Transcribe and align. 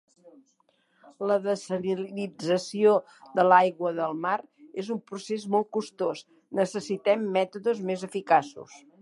La 1.31 1.35
dessalinització 1.41 2.93
de 3.41 3.45
l'aigua 3.49 3.93
de 3.99 4.07
mar 4.23 4.33
és 4.85 4.91
un 4.97 5.03
procés 5.13 5.47
molt 5.57 5.71
costós. 5.79 6.25
Necessitem 6.63 7.31
mètodes 7.39 7.85
més 7.93 8.09
eficaços. 8.11 8.83